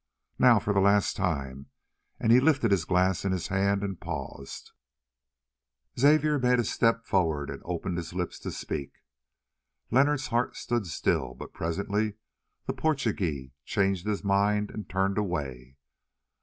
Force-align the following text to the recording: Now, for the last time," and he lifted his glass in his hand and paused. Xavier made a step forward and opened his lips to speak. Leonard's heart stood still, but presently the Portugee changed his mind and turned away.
Now, 0.39 0.57
for 0.57 0.73
the 0.73 0.79
last 0.79 1.15
time," 1.15 1.67
and 2.19 2.31
he 2.31 2.39
lifted 2.39 2.71
his 2.71 2.85
glass 2.85 3.23
in 3.23 3.31
his 3.31 3.49
hand 3.49 3.83
and 3.83 4.01
paused. 4.01 4.71
Xavier 5.99 6.39
made 6.39 6.57
a 6.57 6.63
step 6.63 7.05
forward 7.05 7.51
and 7.51 7.61
opened 7.65 7.97
his 7.97 8.11
lips 8.11 8.39
to 8.39 8.49
speak. 8.51 8.93
Leonard's 9.91 10.29
heart 10.29 10.55
stood 10.55 10.87
still, 10.87 11.35
but 11.35 11.53
presently 11.53 12.15
the 12.65 12.73
Portugee 12.73 13.51
changed 13.63 14.07
his 14.07 14.23
mind 14.23 14.71
and 14.71 14.89
turned 14.89 15.19
away. 15.19 15.77